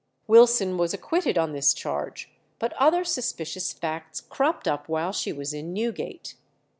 [0.25, 5.53] Wilson was acquitted on this charge, but other suspicious facts cropped up while she was
[5.53, 6.33] in Newgate.